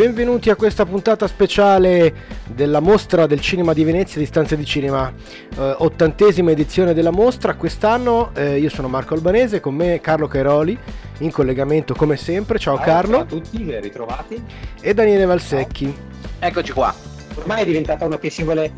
[0.00, 2.14] Benvenuti a questa puntata speciale
[2.46, 7.54] della mostra del cinema di Venezia di Stanze di Cinema, eh, ottantesima edizione della mostra.
[7.54, 10.78] Quest'anno eh, io sono Marco Albanese, con me Carlo Cairoli,
[11.18, 12.58] in collegamento come sempre.
[12.58, 13.12] Ciao, ciao Carlo.
[13.12, 14.42] Ciao a tutti, ben ritrovati.
[14.80, 15.84] E Daniele Valsecchi.
[15.84, 16.48] Ciao.
[16.48, 16.94] Eccoci qua.
[17.34, 18.72] Ormai è diventata una piacevole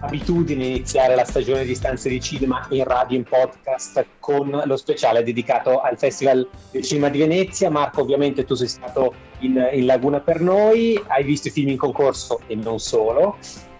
[0.00, 5.22] abitudine iniziare la stagione di stanze di cinema in radio, in podcast, con lo speciale
[5.22, 7.70] dedicato al Festival del Cinema di Venezia.
[7.70, 11.76] Marco, ovviamente tu sei stato in, in Laguna per noi, hai visto i film in
[11.76, 13.36] concorso e non solo,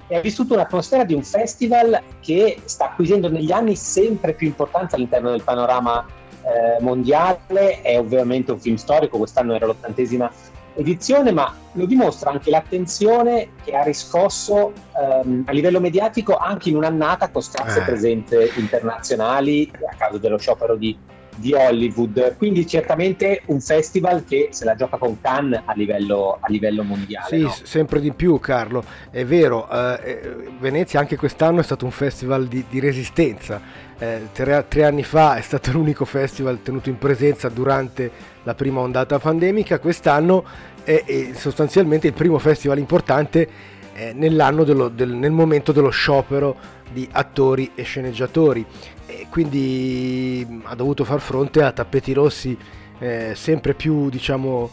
[0.08, 4.96] e hai vissuto un'atmosfera di un festival che sta acquisendo negli anni sempre più importanza
[4.96, 6.06] all'interno del panorama
[6.42, 7.80] eh, mondiale.
[7.82, 10.30] È ovviamente un film storico, quest'anno era l'ottantesima
[10.74, 16.76] edizione, ma lo dimostra anche l'attenzione che ha riscosso ehm, a livello mediatico anche in
[16.76, 17.84] un'annata con scarse eh.
[17.84, 20.96] presenze internazionali a causa dello sciopero di,
[21.36, 22.36] di, Hollywood.
[22.36, 27.28] Quindi certamente un festival che se la gioca con Cannes a livello, a livello mondiale.
[27.28, 27.54] Sì, no?
[27.62, 32.46] sempre di più Carlo, è vero, eh, eh, Venezia anche quest'anno è stato un festival
[32.46, 33.84] di, di resistenza.
[33.98, 38.10] Eh, tre, tre, anni fa è stato l'unico festival tenuto in presenza durante
[38.42, 40.44] la prima ondata pandemica, quest'anno
[40.84, 43.48] è, è sostanzialmente il primo festival importante
[43.96, 48.64] eh, nell'anno dello, del, nel momento dello sciopero di attori e sceneggiatori.
[49.06, 52.56] E quindi ha dovuto far fronte a tappeti rossi
[52.98, 54.70] eh, sempre più diciamo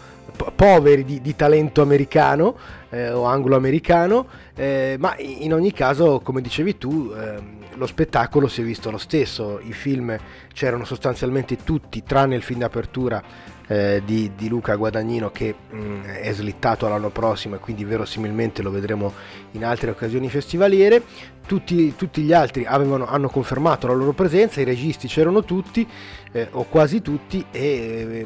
[0.55, 2.57] poveri di, di talento americano
[2.89, 8.61] eh, o anglo-americano, eh, ma in ogni caso, come dicevi tu, eh, lo spettacolo si
[8.61, 10.15] è visto lo stesso, i film
[10.53, 13.21] c'erano sostanzialmente tutti, tranne il film d'apertura
[13.67, 18.61] eh, di, di, Luca Guadagnino che mh, mm, è slittato all'anno prossimo e quindi verosimilmente
[18.61, 19.13] lo vedremo
[19.51, 21.01] in altre occasioni festivaliere.
[21.45, 25.87] Tutti, tutti gli altri avevano, hanno confermato la loro presenza, i registi c'erano tutti
[26.31, 28.25] eh, o quasi tutti e eh,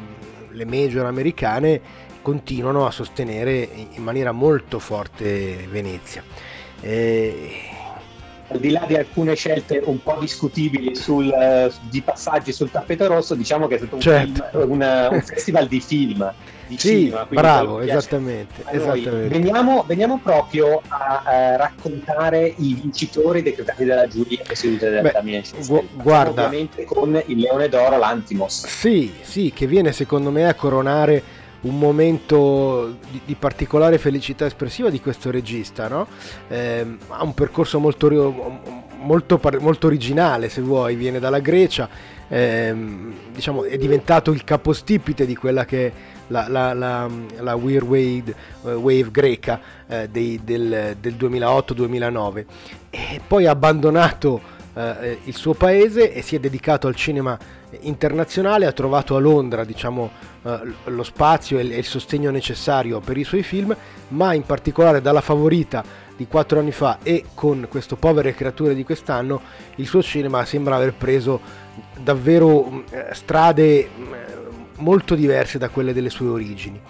[0.50, 1.80] le major americane
[2.22, 6.22] continuano a sostenere in maniera molto forte Venezia.
[6.80, 7.77] Eh,
[8.48, 13.06] al di là di alcune scelte un po' discutibili sul, uh, di passaggi sul tappeto
[13.06, 14.48] rosso, diciamo che è stato un, certo.
[14.50, 16.32] film, un, un festival di film.
[16.66, 18.62] Di sì, cinema, bravo, esattamente.
[18.70, 19.28] esattamente.
[19.28, 24.90] Veniamo, veniamo, proprio a, a, raccontare i vincitori dei criteri della giuria che si usa
[24.90, 25.10] della
[25.66, 28.66] gu- Guarda, ovviamente con il Leone d'Oro, l'Antimos.
[28.66, 31.22] Sì, sì, che viene secondo me a coronare
[31.62, 36.06] un momento di, di, particolare felicità espressiva di questo regista, no?
[36.48, 38.08] eh, ha un percorso molto,
[38.98, 41.88] molto, molto, originale, se vuoi, viene dalla Grecia,
[42.28, 42.74] eh,
[43.32, 45.92] diciamo, è diventato il capostipite di quella che è
[46.28, 47.08] la, la, la,
[47.40, 52.44] la Weird Wave, uh, wave greca eh, dei, del, del 2008-2009
[52.90, 57.36] e poi ha abbandonato eh, il suo paese e si è dedicato al cinema
[57.80, 60.10] internazionale, ha trovato a Londra diciamo,
[60.42, 63.76] eh, lo spazio e il sostegno necessario per i suoi film,
[64.08, 68.84] ma in particolare dalla favorita di quattro anni fa e con questo Povere creature di
[68.84, 69.40] quest'anno,
[69.76, 71.40] il suo cinema sembra aver preso
[72.00, 73.88] davvero eh, strade
[74.78, 76.80] molto diverse da quelle delle sue origini.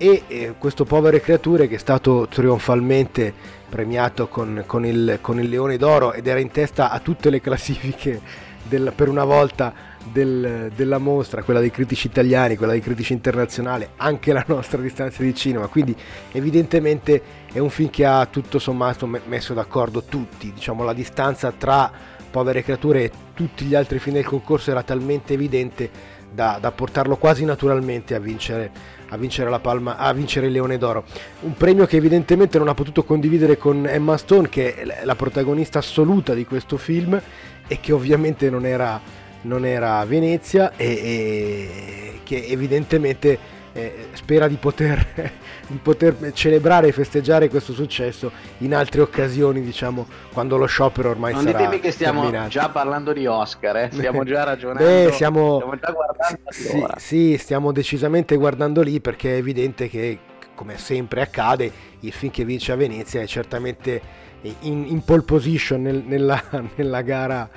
[0.00, 3.34] E eh, questo Povere creature che è stato trionfalmente
[3.68, 7.40] premiato con, con, il, con il Leone d'Oro ed era in testa a tutte le
[7.40, 8.20] classifiche
[8.62, 13.88] del, per una volta del, della mostra, quella dei critici italiani, quella dei critici internazionali,
[13.96, 15.66] anche la nostra distanza di cinema.
[15.66, 15.96] Quindi
[16.30, 17.20] evidentemente
[17.52, 21.90] è un film che ha tutto sommato messo d'accordo tutti, diciamo la distanza tra
[22.30, 25.90] Povere creature e tutti gli altri film del concorso era talmente evidente
[26.32, 28.70] da, da portarlo quasi naturalmente a vincere,
[29.08, 31.04] a vincere, la palma, a vincere il Leone d'Oro.
[31.40, 35.78] Un premio che evidentemente non ha potuto condividere con Emma Stone, che è la protagonista
[35.78, 37.20] assoluta di questo film
[37.66, 43.38] e che ovviamente non era non era a Venezia e, e che evidentemente
[43.78, 45.32] eh, spera di poter,
[45.68, 51.32] di poter, celebrare e festeggiare questo successo in altre occasioni, diciamo, quando lo sciopero ormai
[51.32, 52.48] non sarà Non ditemi che stiamo terminato.
[52.48, 53.88] già parlando di Oscar, eh?
[53.92, 54.84] stiamo già ragionando.
[54.84, 60.18] Beh, stiamo, stiamo già guardando sì, sì, stiamo decisamente guardando lì perché è evidente che,
[60.54, 61.70] come sempre accade,
[62.00, 64.26] il film che vince a Venezia è certamente
[64.60, 66.42] in, in pole position nel, nella,
[66.74, 67.48] nella gara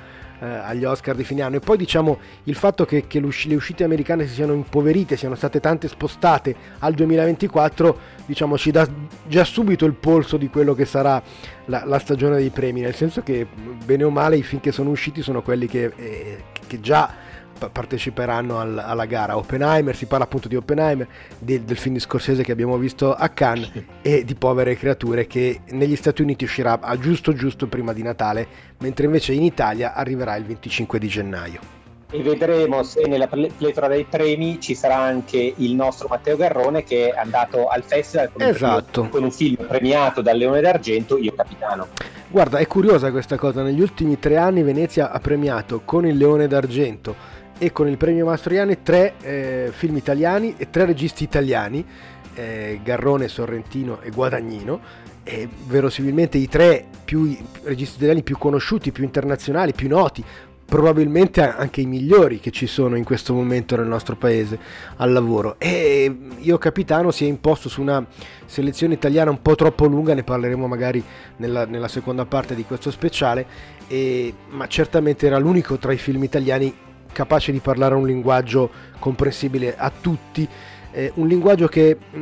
[0.42, 1.56] eh, agli Oscar di fine anno.
[1.56, 5.60] E poi diciamo il fatto che, che le uscite americane si siano impoverite, siano state
[5.60, 8.86] tante spostate al 2024, diciamo ci dà
[9.28, 11.22] già subito il polso di quello che sarà
[11.66, 13.46] la, la stagione dei premi, nel senso che
[13.84, 17.21] bene o male i film che sono usciti sono quelli che, eh, che già
[17.68, 19.36] parteciperanno al, alla gara.
[19.36, 21.06] Oppenheimer, si parla appunto di Oppenheimer,
[21.38, 23.70] del, del film di Scorsese che abbiamo visto a Cannes
[24.02, 28.46] e di Povere Creature che negli Stati Uniti uscirà a giusto giusto prima di Natale,
[28.78, 31.80] mentre invece in Italia arriverà il 25 di gennaio
[32.12, 37.10] e vedremo se nella pletora dei premi ci sarà anche il nostro Matteo Garrone che
[37.10, 39.00] è andato al festival con, esatto.
[39.02, 41.88] un, con un film premiato dal Leone d'Argento, Io Capitano.
[42.28, 46.46] Guarda, è curiosa questa cosa, negli ultimi tre anni Venezia ha premiato con il Leone
[46.46, 51.86] d'Argento e con il premio Mastroianni tre eh, film italiani e tre registi italiani,
[52.34, 54.80] eh, Garrone, Sorrentino e Guadagnino,
[55.22, 57.32] e verosimilmente i tre più,
[57.62, 60.24] registi italiani più conosciuti, più internazionali, più noti,
[60.64, 64.58] probabilmente anche i migliori che ci sono in questo momento nel nostro paese
[64.96, 65.54] al lavoro.
[65.58, 68.04] E io capitano si è imposto su una
[68.44, 71.00] selezione italiana un po' troppo lunga, ne parleremo magari
[71.36, 73.46] nella, nella seconda parte di questo speciale,
[73.86, 79.76] e, ma certamente era l'unico tra i film italiani capace di parlare un linguaggio comprensibile
[79.76, 80.48] a tutti,
[80.90, 82.20] eh, un linguaggio che mh,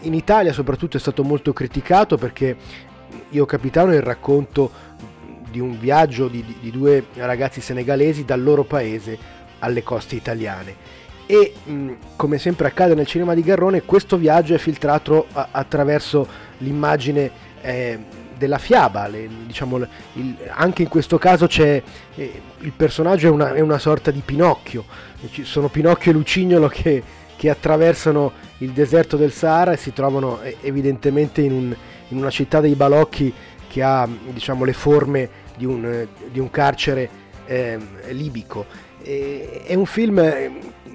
[0.00, 2.56] in Italia soprattutto è stato molto criticato perché
[3.30, 4.70] io capitano il racconto
[5.50, 9.16] di un viaggio di, di, due ragazzi senegalesi dal loro paese
[9.60, 10.74] alle coste italiane.
[11.26, 16.26] E mh, come sempre accade nel cinema di Garrone questo viaggio è filtrato attraverso
[16.58, 17.30] l'immagine
[17.62, 17.98] eh,
[18.36, 19.78] della fiaba, le, diciamo,
[20.14, 21.82] il, anche in questo caso c'è,
[22.14, 24.84] eh, il personaggio è una, è una, sorta di Pinocchio,
[25.42, 27.02] sono Pinocchio e Lucignolo che,
[27.36, 31.76] che, attraversano il deserto del Sahara e si trovano eh, evidentemente in, un,
[32.08, 33.32] in, una città dei balocchi
[33.68, 37.08] che ha diciamo, le forme di un, di un carcere
[37.46, 37.78] eh,
[38.10, 38.66] libico.
[39.02, 40.20] E, è un film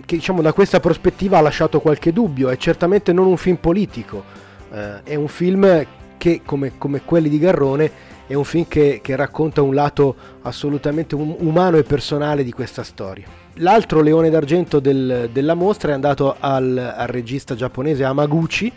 [0.05, 4.23] che diciamo, da questa prospettiva ha lasciato qualche dubbio, è certamente non un film politico,
[4.71, 5.85] eh, è un film
[6.19, 7.91] che come, come quelli di Garrone
[8.27, 12.83] è un film che, che racconta un lato assolutamente um, umano e personale di questa
[12.83, 13.25] storia.
[13.55, 18.71] L'altro leone d'argento del, della mostra è andato al, al regista giapponese Amaguchi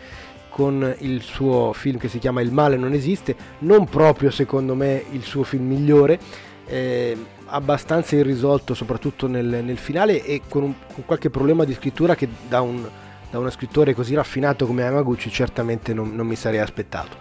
[0.48, 5.04] con il suo film che si chiama Il male non esiste, non proprio secondo me
[5.10, 6.18] il suo film migliore,
[6.66, 7.16] eh,
[7.46, 12.28] abbastanza irrisolto soprattutto nel, nel finale e con, un, con, qualche problema di scrittura che
[12.48, 12.88] da un,
[13.32, 17.16] da uno scrittore così raffinato come Yamaguchi certamente non, non mi sarei aspettato.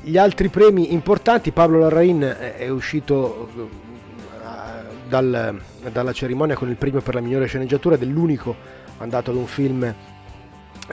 [0.00, 3.66] Gli altri premi importanti, Pablo Larrain è uscito eh,
[5.06, 5.60] dal,
[5.92, 8.56] dalla cerimonia con il premio per la migliore sceneggiatura dell'unico
[8.96, 9.94] andato ad un film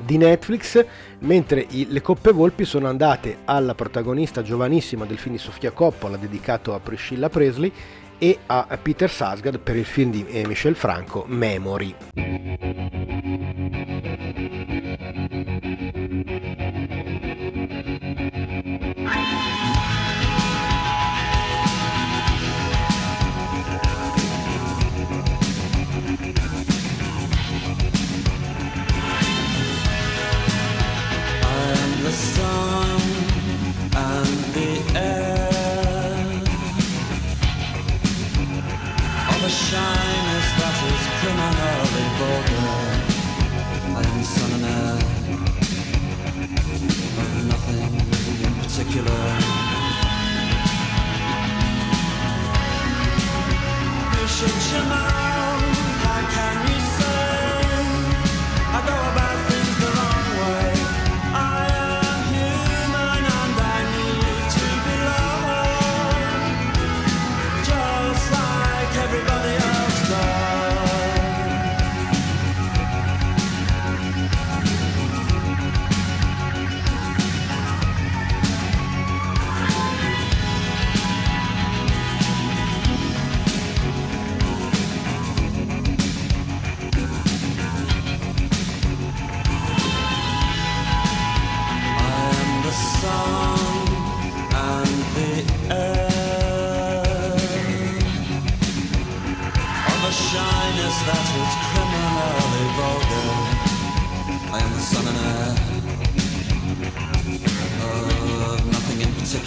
[0.01, 0.85] di Netflix,
[1.19, 6.17] mentre i, le coppe volpi sono andate alla protagonista giovanissima del film di Sofia Coppola
[6.17, 7.71] dedicato a Priscilla Presley
[8.17, 11.95] e a Peter Sasgard per il film di eh, Michel Franco Memory.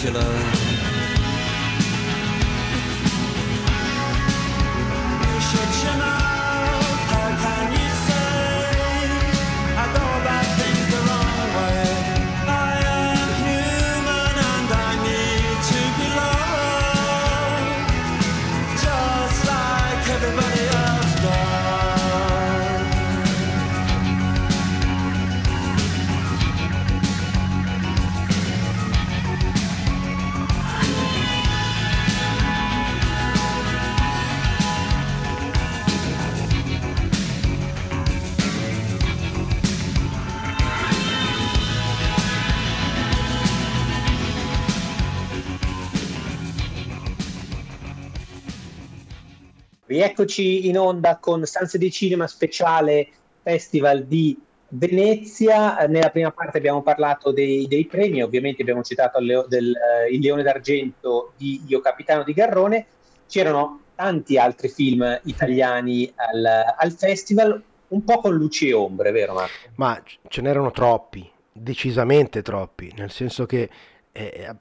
[0.09, 0.66] Dracula
[49.97, 53.07] Rieccoci in onda con Stanze di Cinema speciale
[53.41, 55.75] Festival di Venezia.
[55.87, 60.19] Nella prima parte abbiamo parlato dei, dei premi, ovviamente abbiamo citato il, del, uh, il
[60.19, 62.85] Leone d'Argento di Io Capitano di Garrone.
[63.25, 66.45] C'erano tanti altri film italiani al,
[66.77, 69.69] al festival, un po' con luci e ombre, vero Marco?
[69.77, 73.67] Ma ce n'erano troppi, decisamente troppi, nel senso che
[74.17, 74.55] eh,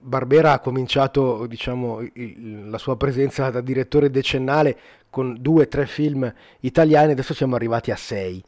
[0.00, 4.76] Barbera ha cominciato diciamo, il, la sua presenza da direttore decennale
[5.10, 8.42] con due o tre film italiani, adesso siamo arrivati a sei.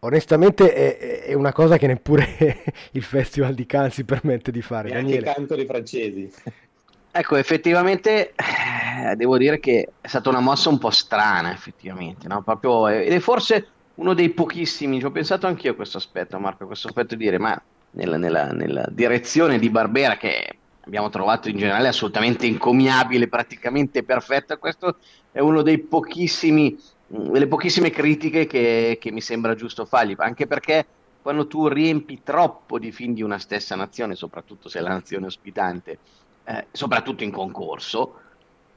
[0.00, 2.62] Onestamente è, è, una cosa che neppure
[2.92, 4.88] il Festival di Cannes si permette di fare.
[4.88, 5.16] E Daniele.
[5.18, 6.32] anche canto dei francesi.
[7.10, 12.42] Ecco, effettivamente eh, devo dire che è stata una mossa un po' strana, effettivamente, no?
[12.42, 16.62] Proprio, ed è forse uno dei pochissimi, ci ho pensato anch'io a questo aspetto, Marco,
[16.62, 17.60] a questo aspetto di dire, ma
[17.92, 24.56] nella, nella, nella direzione di Barbera che abbiamo trovato in generale assolutamente incommiabile, praticamente perfetta.
[24.56, 24.96] Questo
[25.30, 26.76] è uno dei pochissimi,
[27.06, 30.86] delle pochissime critiche che, che, mi sembra giusto fargli, anche perché
[31.20, 35.26] quando tu riempi troppo di film di una stessa nazione, soprattutto se è la nazione
[35.26, 35.98] ospitante,
[36.44, 38.20] eh, soprattutto in concorso,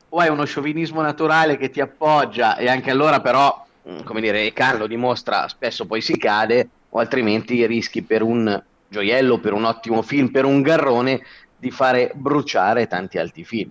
[0.09, 3.65] o hai uno sciovinismo naturale che ti appoggia e anche allora però,
[4.03, 8.61] come dire, Carlo dimostra, spesso poi si cade, o altrimenti rischi per un
[8.91, 11.23] gioiello, per un ottimo film, per un garrone,
[11.57, 13.69] di fare bruciare tanti altri film.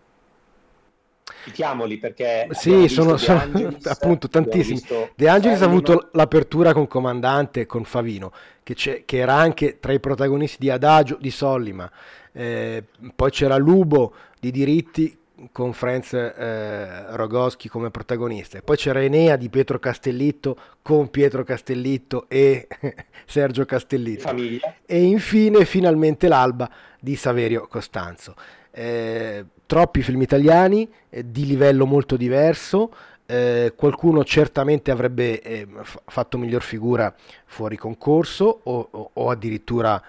[1.44, 4.82] Citiamoli perché sì, sono, sono Angelis, appunto tantissimi.
[5.14, 10.00] De Angelis ha avuto l'apertura con Comandante, con Favino, che, che, era anche tra i
[10.00, 11.90] protagonisti di Adagio, di Sollima.
[12.32, 12.84] Eh,
[13.14, 15.18] poi c'era Lubo di Diritti
[15.52, 18.58] con Franz eh, Rogoschi come protagonista.
[18.58, 22.68] E poi c'era Enea di Pietro Castellitto con Pietro Castellitto e
[23.26, 24.28] Sergio Castellitto.
[24.28, 24.74] Famiglia.
[24.84, 26.70] E infine, finalmente, l'alba
[27.00, 28.34] di Saverio Costanzo.
[28.70, 32.92] Eh, troppi film italiani eh, di livello molto diverso.
[33.26, 40.02] Eh, qualcuno certamente avrebbe eh, f- fatto miglior figura fuori concorso o, o, o addirittura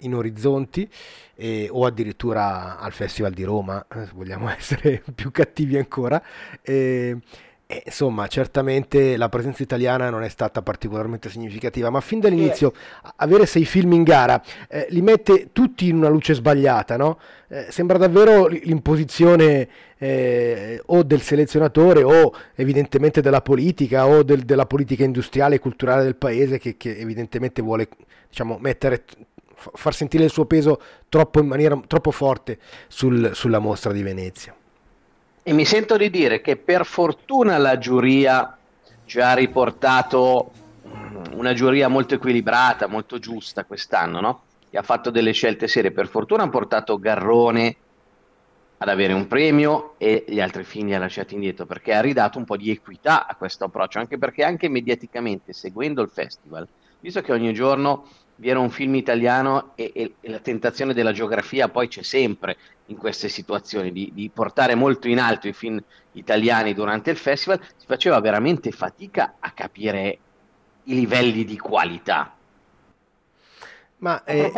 [0.00, 0.88] in Orizzonti
[1.36, 6.22] eh, o addirittura al Festival di Roma, eh, se vogliamo essere più cattivi ancora.
[6.62, 7.16] Eh,
[7.84, 12.72] insomma, certamente la presenza italiana non è stata particolarmente significativa, ma fin dall'inizio
[13.16, 17.18] avere sei film in gara eh, li mette tutti in una luce sbagliata, no?
[17.48, 19.68] eh, sembra davvero l'imposizione
[19.98, 26.04] eh, o del selezionatore o evidentemente della politica o del, della politica industriale e culturale
[26.04, 27.88] del paese che, che evidentemente vuole
[28.28, 29.04] diciamo, mettere
[29.74, 34.54] far sentire il suo peso troppo in maniera troppo forte sul, sulla mostra di Venezia.
[35.42, 38.56] E mi sento di dire che per fortuna la giuria
[39.04, 40.52] ci ha riportato
[41.32, 44.42] una giuria molto equilibrata, molto giusta quest'anno, no?
[44.70, 45.90] Che ha fatto delle scelte serie.
[45.90, 47.76] Per fortuna ha portato Garrone
[48.80, 52.44] ad avere un premio e gli altri film ha lasciati indietro perché ha ridato un
[52.44, 56.68] po' di equità a questo approccio, anche perché anche mediaticamente, seguendo il festival,
[57.00, 58.06] visto che ogni giorno
[58.40, 62.56] vi era un film italiano e, e, e, la tentazione della geografia poi c'è sempre
[62.86, 67.60] in queste situazioni di, di, portare molto in alto i film italiani durante il festival,
[67.76, 70.18] si faceva veramente fatica a capire
[70.84, 72.37] i livelli di qualità.
[74.00, 74.52] Ma è,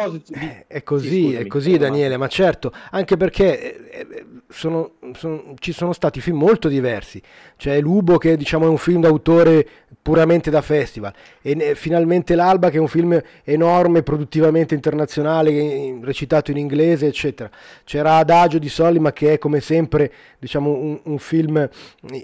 [0.66, 5.94] è, così, è così Daniele, ma certo, anche perché eh, eh, sono, sono, ci sono
[5.94, 7.22] stati film molto diversi.
[7.56, 9.66] C'è Lubo che diciamo è un film d'autore
[10.02, 16.58] puramente da festival e finalmente L'Alba che è un film enorme, produttivamente internazionale, recitato in
[16.58, 17.50] inglese, eccetera.
[17.84, 21.66] C'era Adagio di Solima che è come sempre diciamo, un, un film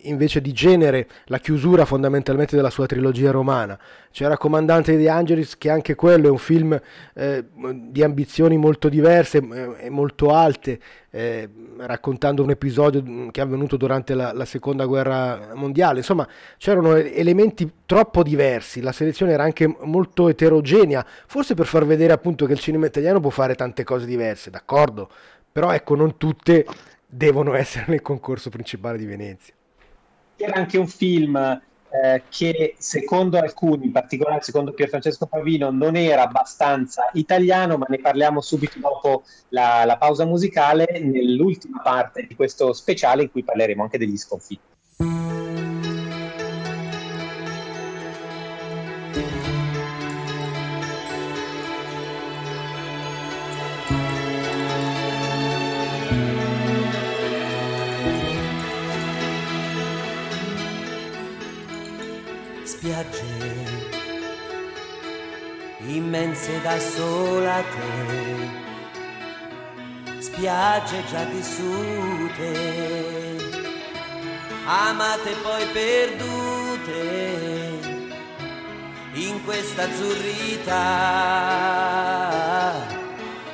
[0.03, 3.79] invece di genere, la chiusura fondamentalmente della sua trilogia romana.
[4.11, 6.81] C'era Comandante di Angelis che anche quello è un film
[7.19, 7.47] eh,
[7.89, 10.79] di ambizioni molto diverse eh, e molto alte,
[11.11, 15.99] eh, raccontando un episodio che è avvenuto durante la, la, seconda guerra mondiale.
[15.99, 22.13] Insomma, c'erano elementi troppo diversi, la selezione era anche molto eterogenea, forse per far vedere
[22.13, 25.09] appunto che il cinema italiano può fare tante cose diverse, d'accordo,
[25.51, 26.67] però ecco, non tutte
[27.07, 29.55] devono essere nel concorso principale di Venezia.
[30.37, 31.61] C'era anche un film
[32.03, 37.87] eh, che secondo alcuni, in particolare secondo Pier Francesco Pavino, non era abbastanza italiano, ma
[37.89, 43.45] ne parliamo subito dopo la, la pausa musicale, nell'ultima parte di questo speciale in cui
[43.45, 44.76] parleremo anche degli sconfitti.
[65.81, 68.49] Immense da sola te,
[70.21, 72.51] spiagge già vissute,
[74.65, 77.05] amate poi perdute
[79.13, 80.75] in questa azzurrità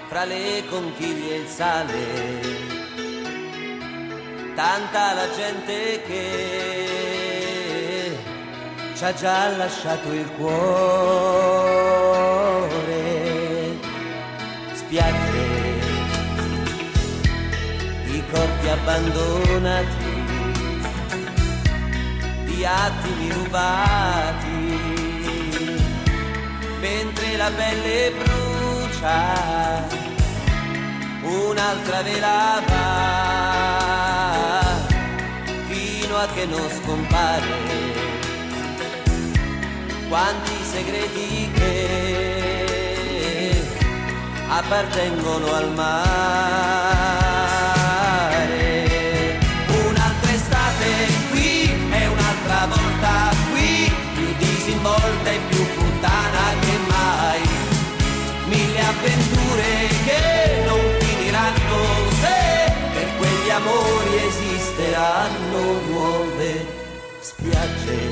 [0.09, 2.61] fra le conchiglie e il sale.
[4.55, 7.33] Tanta la gente che
[8.95, 11.82] ci ha già lasciato il cuore
[18.63, 20.11] corpi abbandonati
[22.45, 24.81] di attimi rubati
[26.81, 29.85] mentre la pelle brucia
[31.23, 33.11] un'altra velava
[35.69, 37.91] fino a che non scompare.
[40.09, 41.81] Quanti segreti che
[44.49, 47.22] appartengono al mare
[65.03, 66.67] esisteranno nuove
[67.21, 68.09] spiagge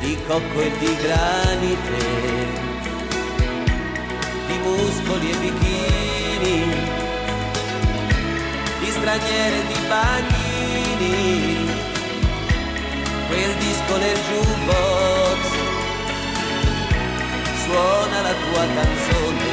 [0.00, 1.98] di cocco e di granite,
[4.48, 6.64] di muscoli e bikini,
[8.80, 11.66] di straniere e di bagnini,
[13.28, 15.40] quel disco nel jukebox
[17.64, 19.52] suona la tua canzone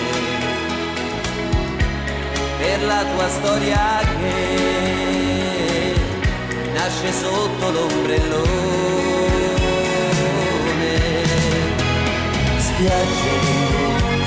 [2.58, 4.79] per la tua storia che
[6.89, 8.47] nasce sotto l'ombrellone.
[12.58, 14.18] Spiagge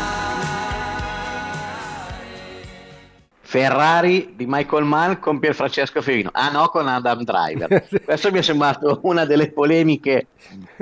[3.41, 6.29] Ferrari di Michael Mann con Pierfrancesco Ferino.
[6.33, 7.85] Ah no, con Adam Driver.
[8.03, 10.27] Questo mi è sembrato una delle polemiche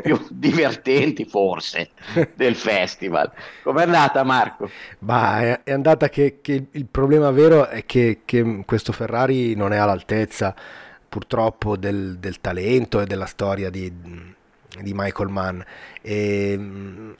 [0.01, 1.91] più divertenti, forse,
[2.33, 3.31] del festival.
[3.61, 4.69] Com'è andata, Marco?
[4.99, 9.71] Ma è, è andata che, che il problema vero è che, che questo Ferrari non
[9.71, 10.55] è all'altezza
[11.13, 13.87] purtroppo del, del talento e della storia di,
[14.81, 15.59] di Michael Mann.
[16.01, 16.59] E,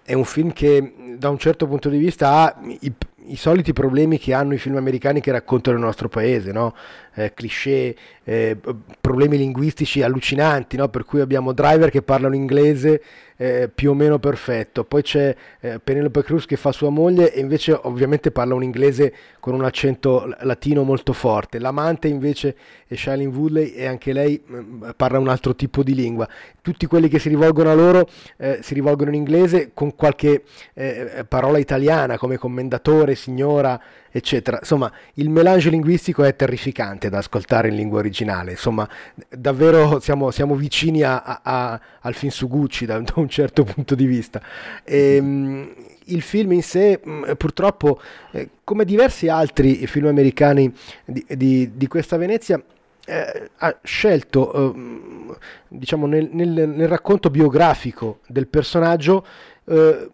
[0.03, 2.91] è un film che da un certo punto di vista ha i,
[3.27, 6.73] i soliti problemi che hanno i film americani che raccontano il nostro paese, no?
[7.13, 8.57] eh, cliché, eh,
[8.99, 10.89] problemi linguistici allucinanti, no?
[10.89, 12.99] per cui abbiamo driver che parlano inglese
[13.43, 17.41] eh, più o meno perfetto, poi c'è eh, Penelope Cruz che fa sua moglie e
[17.41, 22.55] invece ovviamente parla un inglese con un accento latino molto forte, l'amante invece
[22.87, 26.25] è Shailene Woodley e anche lei mh, parla un altro tipo di lingua,
[26.61, 31.25] tutti quelli che si rivolgono a loro eh, si rivolgono in inglese con qualche eh,
[31.27, 33.77] parola italiana come commendatore, signora,
[34.15, 34.59] eccetera.
[34.59, 38.51] Insomma, il melange linguistico è terrificante da ascoltare in lingua originale.
[38.51, 38.87] Insomma,
[39.27, 43.95] davvero siamo, siamo vicini a, a, al film su Gucci da, da, un certo punto
[43.95, 44.39] di vista.
[44.83, 47.99] E, mh, il film in sé, mh, purtroppo,
[48.31, 50.71] eh, come diversi altri film americani
[51.05, 52.63] di, di, di questa Venezia,
[53.05, 55.35] eh, ha scelto, eh,
[55.69, 59.25] diciamo, nel, nel, nel, racconto biografico del personaggio,
[59.65, 60.09] eh,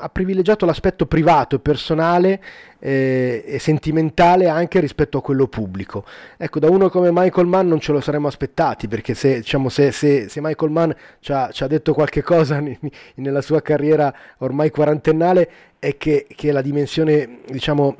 [0.00, 2.40] ha privilegiato l'aspetto privato e personale
[2.80, 6.04] e sentimentale anche rispetto a quello pubblico.
[6.36, 9.90] Ecco, da uno come Michael Mann non ce lo saremmo aspettati, perché se, diciamo, se,
[9.92, 12.62] se, se Michael Mann ci ha, ci ha, detto qualche cosa
[13.14, 17.96] nella sua carriera ormai quarantennale, è che, che la dimensione diciamo,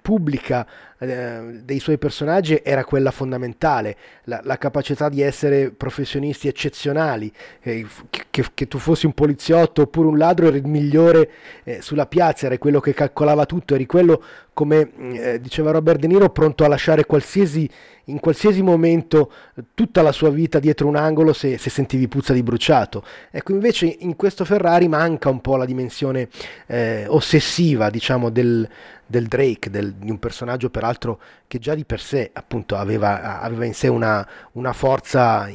[0.00, 0.66] pubblica
[0.98, 7.86] eh, dei suoi personaggi era quella fondamentale, la, la capacità di essere professionisti eccezionali, eh,
[8.30, 11.30] che, che, tu fossi un poliziotto oppure un ladro eri il migliore
[11.64, 16.06] eh, sulla piazza, eri quello che calcolava tutto, eri quello come eh, diceva Robert De
[16.06, 17.68] Niro, pronto a lasciare qualsiasi,
[18.06, 19.30] in qualsiasi momento
[19.74, 23.02] tutta la sua vita dietro un angolo se, se, sentivi puzza di bruciato.
[23.30, 26.28] Ecco, invece in questo Ferrari manca un po' la dimensione
[26.66, 28.68] eh, ossessiva, diciamo, del,
[29.06, 33.64] del Drake, del, di un personaggio peraltro che già di per sé appunto aveva, aveva
[33.64, 35.50] in sé una, una forza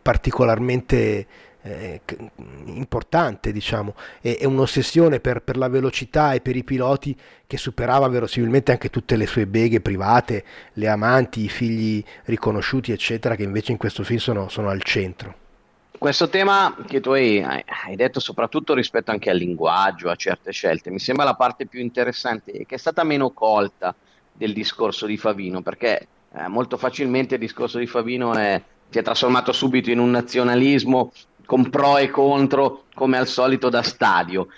[0.00, 1.26] particolarmente
[1.62, 2.00] eh,
[2.66, 7.16] importante, diciamo, e, un'ossessione per, per, la velocità e per i piloti
[7.46, 10.44] che superava verosimilmente anche tutte le sue beghe private,
[10.74, 15.46] le amanti, i figli riconosciuti, eccetera, che invece in questo film sono, sono al centro.
[15.98, 20.90] Questo tema che tu hai, hai, detto soprattutto rispetto anche al linguaggio, a certe scelte,
[20.90, 23.92] mi sembra la parte più interessante e che è stata meno colta
[24.32, 29.02] del discorso di Favino, perché eh, molto facilmente il discorso di Favino è, si è
[29.02, 31.10] trasformato subito in un nazionalismo
[31.48, 34.48] con pro e contro, come al solito da stadio.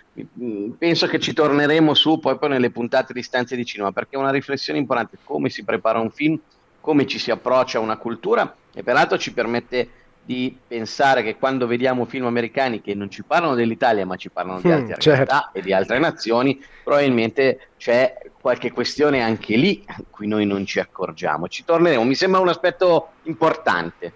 [0.42, 4.16] Mm, penso che ci torneremo su poi, poi nelle puntate di stanze di cinema, perché
[4.16, 6.36] è una riflessione importante, come si prepara un film,
[6.80, 9.88] come ci si approccia a una cultura e peraltro ci permette
[10.24, 14.60] di pensare che quando vediamo film americani che non ci parlano dell'Italia ma ci parlano
[14.60, 15.50] di mm, altre mm, certo.
[15.52, 20.80] e di altre nazioni, probabilmente c'è qualche questione anche lì a cui noi non ci
[20.80, 21.46] accorgiamo.
[21.46, 24.12] Ci torneremo, mi sembra un aspetto importante.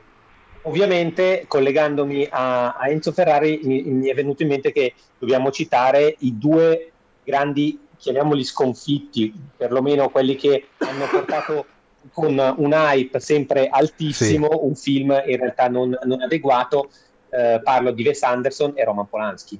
[0.66, 6.16] Ovviamente, collegandomi a, a Enzo Ferrari, mi, mi, è venuto in mente che dobbiamo citare
[6.20, 11.66] i due grandi, chiamiamoli sconfitti, perlomeno quelli che hanno portato
[12.12, 14.58] con un hype sempre altissimo sì.
[14.60, 16.90] un film in realtà non, non adeguato.
[17.30, 19.58] Eh, parlo di Wes Anderson e Roman Polanski.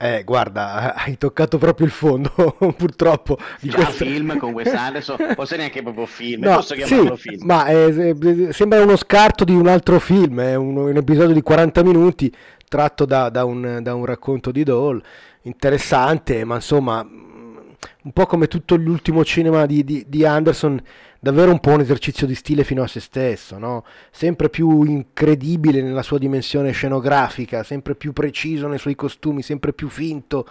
[0.00, 2.30] Eh, guarda, hai toccato proprio il fondo,
[2.76, 3.36] purtroppo.
[3.60, 4.04] Di Già questo...
[4.04, 7.44] film con Wes Anderson, forse neanche proprio film, no, posso chiamarlo sì, film.
[7.44, 11.42] Ma eh, eh, sembra uno scarto di un altro film, è un, un episodio di
[11.42, 12.32] 40 minuti
[12.68, 15.02] tratto da, da, un, da un racconto di Dole,
[15.42, 20.80] interessante, ma insomma, un po' come tutto l'ultimo cinema di, di, di Anderson
[21.18, 23.84] davvero un po' un esercizio di stile fino a se stesso, no?
[24.10, 29.88] sempre più incredibile nella sua dimensione scenografica, sempre più preciso nei suoi costumi, sempre più
[29.88, 30.46] finto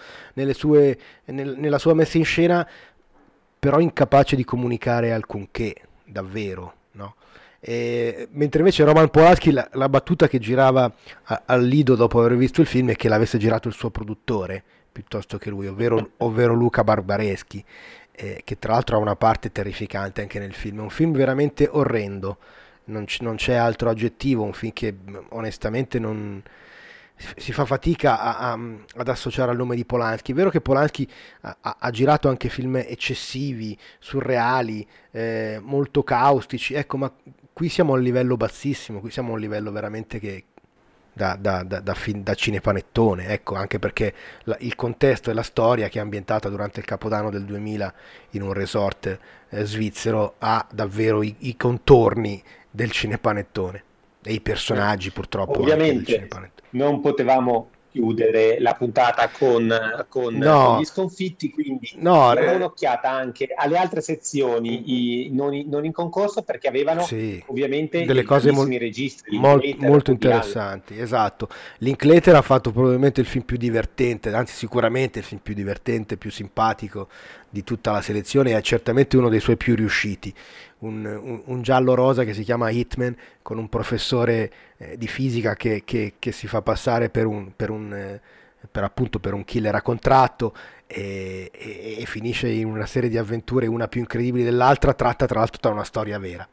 [0.51, 2.67] sue, nel, nella sua messa in scena,
[3.59, 6.73] però incapace di comunicare alcunché, davvero.
[6.91, 7.15] No?
[7.59, 10.91] E, mentre invece Roman Polanski la, la battuta che girava
[11.45, 14.63] al Lido dopo aver visto il film è che l'avesse girato il suo produttore
[14.97, 17.63] piuttosto che lui, ovvero, ovvero Luca Barbareschi
[18.19, 20.79] eh, che tra l'altro ha una parte terrificante anche nel film.
[20.79, 22.37] È un film veramente orrendo,
[22.85, 24.95] non, c- non c'è altro aggettivo, un film che
[25.29, 26.41] onestamente non,
[27.35, 28.59] si fa fatica a, a,
[28.95, 30.31] ad associare al nome di Polanski.
[30.31, 31.07] È vero che Polanski
[31.41, 37.13] ha, ha girato anche film eccessivi, surreali, eh, molto caustici, ecco, ma
[37.53, 40.45] qui siamo a un livello bassissimo, qui siamo a un livello veramente che,
[41.17, 45.41] da, da, da, da, fin, da cinepanettone, ecco, anche perché la, il contesto e la
[45.41, 47.93] storia che è ambientata durante il Capodanno del 2000
[48.31, 53.83] in un resort eh, svizzero ha davvero i, i, contorni del cinepanettone
[54.23, 56.27] e i personaggi purtroppo ovviamente
[56.71, 63.09] non potevamo chiudere la puntata con, con no, gli sconfitti, quindi no, diamo eh, un'occhiata
[63.09, 68.51] anche alle altre sezioni i, non, non, in concorso perché avevano sì, ovviamente delle cose
[68.51, 70.99] mol- registri, mol- molto interessanti.
[70.99, 76.17] Esatto, Linklater ha fatto probabilmente il film più divertente, anzi sicuramente il film più divertente,
[76.17, 77.07] più simpatico
[77.57, 80.33] di tutta la selezione è certamente uno dei suoi più riusciti
[80.79, 85.55] un, un, un, giallo rosa che si chiama Hitman con un professore eh, di fisica
[85.55, 88.21] che, che, che, si fa passare per un, per un, eh,
[88.69, 90.53] per appunto per un killer a contratto
[90.85, 95.39] e, e, e, finisce in una serie di avventure, una più incredibile dell'altra, tratta tra
[95.39, 96.47] l'altro da una storia vera.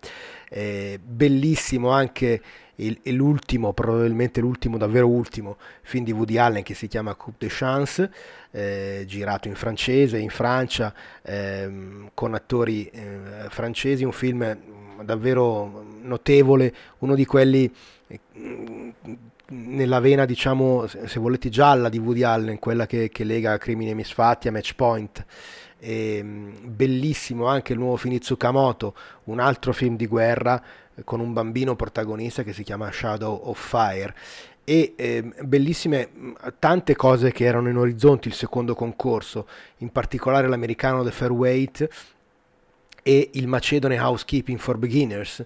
[0.49, 2.41] Eh, bellissimo anche
[2.77, 7.53] il, l'ultimo, probabilmente l'ultimo, davvero ultimo film di Woody Allen che si chiama Coupe de
[7.53, 8.11] Chance,
[8.51, 14.57] eh, girato in francese, in Francia, ehm, con attori eh, francesi, un film
[15.03, 17.73] davvero notevole, uno di quelli
[18.07, 18.21] eh,
[19.47, 23.95] nella vena, diciamo, se volete, gialla di Woody Allen, quella che, che lega Crimini e
[23.95, 25.25] Misfatti a Match Point.
[25.87, 28.95] Ehm, bellissimo anche il nuovo film Tsukamoto,
[29.25, 30.63] un altro film di guerra
[31.05, 34.15] con un bambino protagonista che si chiama Shadow of Fire.
[34.65, 36.09] E eh, bellissime
[36.59, 39.47] tante cose che erano in orizzonte il secondo concorso,
[39.79, 41.89] in particolare l'americano The Fairweight
[43.03, 45.45] e il macedone Housekeeping for Beginners,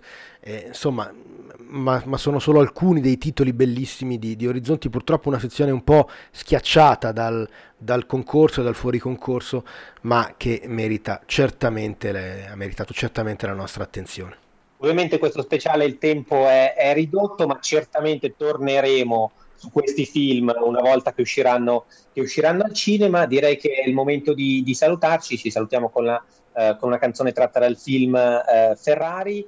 [0.48, 1.12] eh, insomma,
[1.58, 5.84] ma, ma, sono solo alcuni dei titoli bellissimi di, di, Orizzonti, purtroppo una sezione un
[5.84, 9.64] po' schiacciata dal, dal concorso e dal fuori concorso,
[10.02, 14.36] ma che merita certamente le, ha meritato certamente la nostra attenzione.
[14.78, 20.80] Ovviamente questo speciale il tempo è, è, ridotto, ma certamente torneremo su questi film una
[20.80, 23.26] volta che usciranno, che usciranno al cinema.
[23.26, 25.36] Direi che è il momento di, di salutarci.
[25.36, 29.44] Ci salutiamo con, la, eh, con, una canzone tratta dal film eh, Ferrari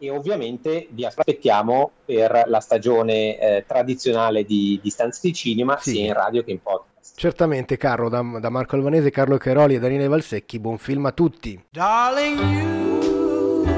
[0.00, 4.90] e ovviamente vi aspettiamo per la stagione eh, tradizionale di, di
[5.34, 5.90] Cinema sì.
[5.90, 7.18] sia in radio che in podcast.
[7.18, 11.62] Certamente Carlo, da, da Marco Albanese, Carlo Caroli e Daniele Valsecchi, buon film a tutti.
[11.70, 13.70] Darling you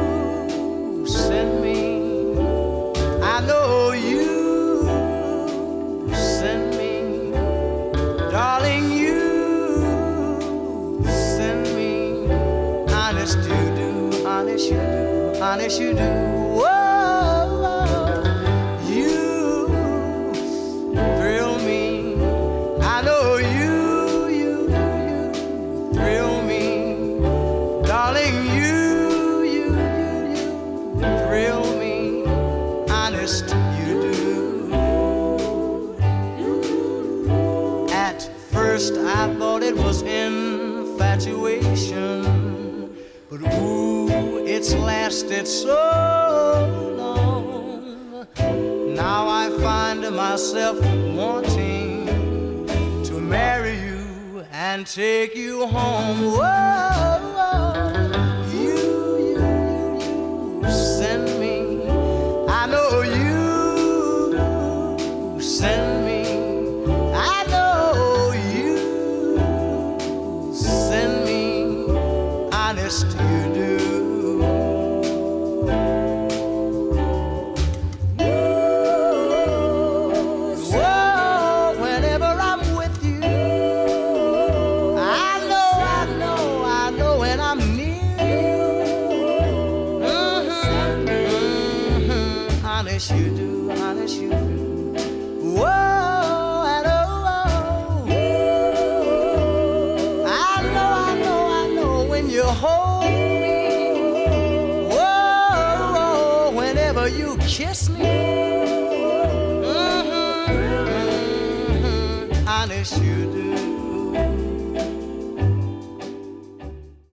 [1.07, 2.01] send me
[3.21, 4.89] I know you
[6.13, 7.33] send me
[8.31, 9.19] Darling you
[11.03, 12.31] send me
[12.93, 15.02] Honest you do, honest you do
[15.43, 16.42] fine as you do.
[45.23, 48.27] existed so long.
[48.95, 50.81] Now I find myself
[51.15, 52.07] wanting
[53.05, 56.23] to marry you and take you home.
[56.23, 56.41] Whoa,
[57.37, 58.32] whoa.